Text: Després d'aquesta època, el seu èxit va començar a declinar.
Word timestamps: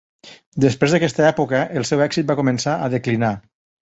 Després 0.63 0.95
d'aquesta 0.95 1.27
època, 1.27 1.61
el 1.81 1.85
seu 1.91 2.01
èxit 2.09 2.31
va 2.33 2.37
començar 2.43 2.75
a 2.87 2.89
declinar. 2.95 3.35